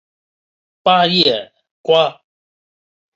[0.81, 1.53] 八叶
[1.83, 2.21] 瓜